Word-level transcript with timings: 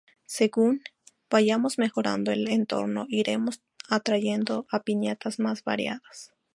Según 0.25 0.81
vayamos 1.29 1.77
mejorando 1.77 2.31
el 2.31 2.49
entorno 2.49 3.05
iremos 3.07 3.61
atrayendo 3.87 4.65
a 4.71 4.79
piñatas 4.81 5.37
más 5.37 5.63
variadas. 5.63 6.33